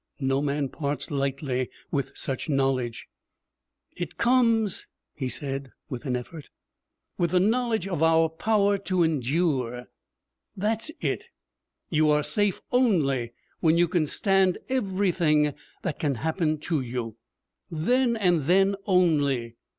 No 0.19 0.41
man 0.41 0.67
parts 0.69 1.11
lightly 1.11 1.69
with 1.91 2.09
such 2.17 2.49
knowledge. 2.49 3.07
'It 3.95 4.17
comes,' 4.17 4.87
he 5.13 5.29
said, 5.29 5.69
with 5.91 6.05
an 6.07 6.15
effort, 6.15 6.49
'with 7.19 7.29
the 7.29 7.39
knowledge 7.39 7.87
of 7.87 8.01
our 8.01 8.27
power 8.27 8.79
to 8.79 9.03
endure. 9.03 9.89
That's 10.57 10.89
it. 11.01 11.25
You 11.91 12.09
are 12.09 12.23
safe 12.23 12.63
only 12.71 13.33
when 13.59 13.77
you 13.77 13.87
can 13.87 14.07
stand 14.07 14.57
everything 14.69 15.53
that 15.83 15.99
can 15.99 16.15
happen 16.15 16.57
to 16.61 16.81
you. 16.81 17.17
Then 17.69 18.17
and 18.17 18.45
then 18.45 18.75
only! 18.87 19.55